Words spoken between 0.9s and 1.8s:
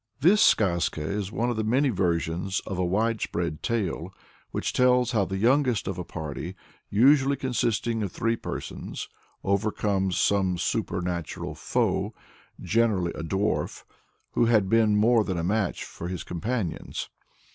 is one of the